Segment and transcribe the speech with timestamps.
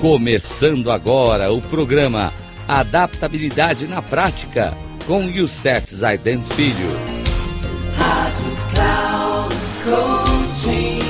[0.00, 2.32] Começando agora o programa
[2.66, 4.72] Adaptabilidade na Prática
[5.06, 6.88] com Youssef Zaiden Filho.
[7.98, 11.00] Rádio Cloud Coaching.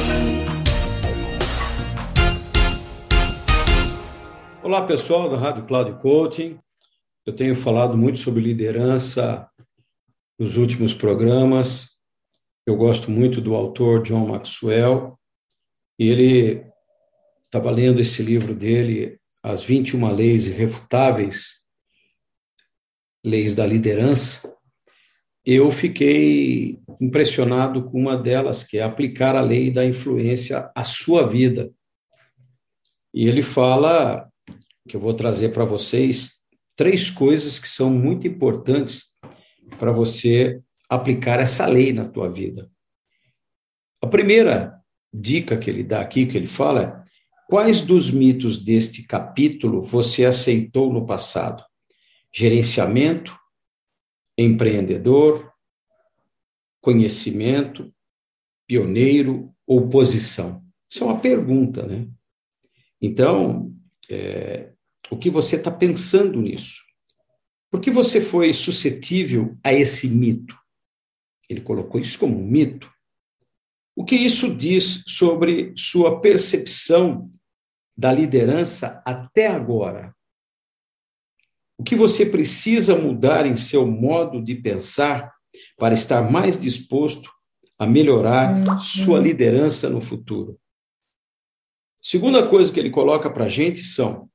[4.61, 6.59] Olá pessoal da Rádio Cloud Coaching.
[7.25, 9.49] Eu tenho falado muito sobre liderança
[10.37, 11.91] nos últimos programas.
[12.67, 15.17] Eu gosto muito do autor John Maxwell
[15.97, 16.71] e ele
[17.51, 21.65] estava lendo esse livro dele, As 21 Leis Irrefutáveis,
[23.25, 24.57] Leis da Liderança,
[25.45, 31.27] eu fiquei impressionado com uma delas, que é aplicar a lei da influência à sua
[31.27, 31.73] vida.
[33.13, 34.31] E ele fala,
[34.89, 36.35] que eu vou trazer para vocês,
[36.77, 39.07] três coisas que são muito importantes
[39.77, 42.71] para você aplicar essa lei na tua vida.
[44.01, 44.79] A primeira
[45.13, 47.10] dica que ele dá aqui, que ele fala, é
[47.51, 51.65] Quais dos mitos deste capítulo você aceitou no passado?
[52.33, 53.37] Gerenciamento,
[54.39, 55.53] empreendedor,
[56.81, 57.93] conhecimento,
[58.69, 60.65] pioneiro ou posição?
[60.89, 62.07] Isso é uma pergunta, né?
[63.03, 63.75] Então,
[64.09, 64.73] é,
[65.11, 66.77] o que você está pensando nisso?
[67.69, 70.57] Por que você foi suscetível a esse mito?
[71.49, 72.89] Ele colocou isso como um mito.
[73.97, 77.29] O que isso diz sobre sua percepção
[78.01, 80.17] da liderança até agora?
[81.77, 85.31] O que você precisa mudar em seu modo de pensar
[85.77, 87.31] para estar mais disposto
[87.79, 88.81] a melhorar uhum.
[88.81, 90.59] sua liderança no futuro?
[92.01, 94.31] Segunda coisa que ele coloca para a gente são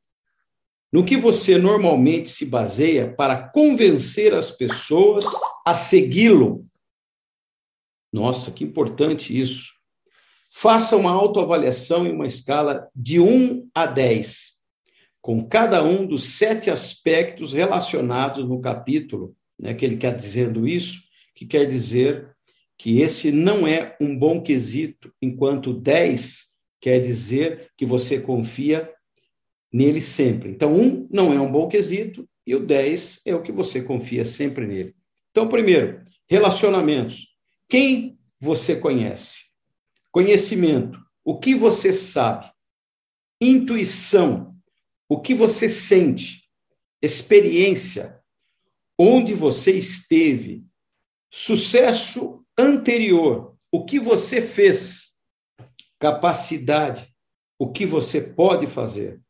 [0.94, 5.26] no que você normalmente se baseia para convencer as pessoas
[5.66, 6.68] a segui-lo.
[8.14, 9.74] Nossa, que importante isso.
[10.58, 14.54] Faça uma autoavaliação em uma escala de 1 a 10,
[15.20, 21.02] com cada um dos sete aspectos relacionados no capítulo, né, que ele quer dizendo isso,
[21.36, 22.34] que quer dizer
[22.78, 26.46] que esse não é um bom quesito, enquanto 10
[26.80, 28.90] quer dizer que você confia
[29.74, 30.52] nele sempre.
[30.52, 34.24] Então, um não é um bom quesito e o 10 é o que você confia
[34.24, 34.96] sempre nele.
[35.32, 37.28] Então, primeiro, relacionamentos.
[37.68, 39.45] Quem você conhece?
[40.16, 42.50] Conhecimento, o que você sabe.
[43.42, 44.56] Intuição,
[45.10, 46.50] o que você sente.
[47.02, 48.24] Experiência,
[48.98, 50.64] onde você esteve.
[51.30, 55.18] Sucesso anterior, o que você fez.
[56.00, 57.14] Capacidade,
[57.60, 59.22] o que você pode fazer.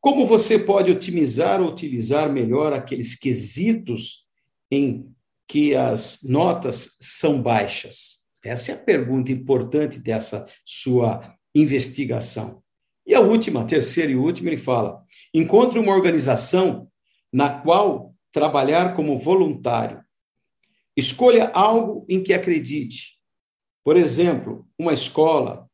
[0.00, 4.26] Como você pode otimizar ou utilizar melhor aqueles quesitos
[4.72, 5.14] em
[5.46, 8.23] que as notas são baixas?
[8.44, 12.62] Essa é a pergunta importante dessa sua investigação.
[13.06, 16.88] E a última, a terceira e última, ele fala: encontre uma organização
[17.32, 20.02] na qual trabalhar como voluntário.
[20.96, 23.14] Escolha algo em que acredite.
[23.82, 25.68] Por exemplo, uma escola,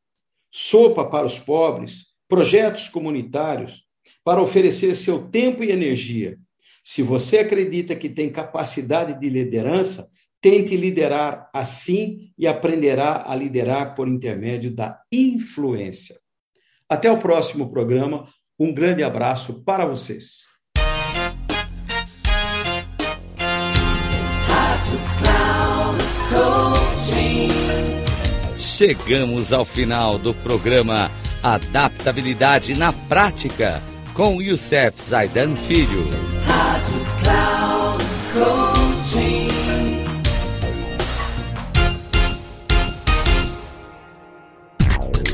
[0.51, 3.85] sopa para os pobres, projetos comunitários,
[4.25, 6.39] para oferecer seu tempo e energia.
[6.85, 13.95] Se você acredita que tem capacidade de liderança, Tente liderar assim e aprenderá a liderar
[13.95, 16.17] por intermédio da influência.
[16.89, 18.27] Até o próximo programa.
[18.59, 20.51] Um grande abraço para vocês.
[28.59, 31.11] Chegamos ao final do programa
[31.43, 33.83] Adaptabilidade na Prática
[34.15, 36.05] com Youssef Zaidan Filho.
[36.47, 38.60] Rádio Cloud Coaching.